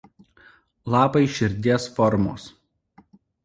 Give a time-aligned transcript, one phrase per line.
[0.95, 2.51] Lapai širdies formos.